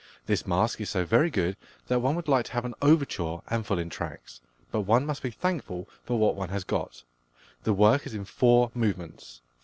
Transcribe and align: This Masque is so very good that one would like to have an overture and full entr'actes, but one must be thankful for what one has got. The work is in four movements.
This 0.25 0.47
Masque 0.47 0.81
is 0.81 0.89
so 0.89 1.05
very 1.05 1.29
good 1.29 1.55
that 1.87 1.99
one 1.99 2.15
would 2.15 2.27
like 2.27 2.45
to 2.47 2.51
have 2.53 2.65
an 2.65 2.73
overture 2.81 3.37
and 3.49 3.63
full 3.63 3.77
entr'actes, 3.77 4.39
but 4.71 4.81
one 4.81 5.05
must 5.05 5.21
be 5.21 5.29
thankful 5.29 5.87
for 6.03 6.17
what 6.17 6.35
one 6.35 6.49
has 6.49 6.63
got. 6.63 7.03
The 7.65 7.73
work 7.73 8.07
is 8.07 8.15
in 8.15 8.25
four 8.25 8.71
movements. 8.73 9.41